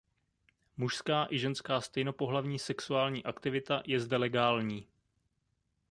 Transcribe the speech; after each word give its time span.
Mužská 0.77 1.27
i 1.29 1.39
ženská 1.39 1.81
stejnopohlavní 1.81 2.59
sexuální 2.59 3.23
aktivita 3.25 3.83
je 3.87 3.99
zde 3.99 4.17
legální. 4.17 4.87